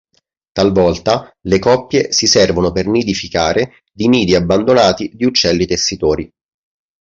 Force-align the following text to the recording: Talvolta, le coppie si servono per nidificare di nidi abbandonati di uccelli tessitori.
Talvolta, 0.51 1.31
le 1.41 1.59
coppie 1.59 2.11
si 2.11 2.25
servono 2.25 2.71
per 2.71 2.87
nidificare 2.87 3.83
di 3.93 4.07
nidi 4.07 4.33
abbandonati 4.33 5.11
di 5.13 5.25
uccelli 5.25 5.67
tessitori. 5.67 6.27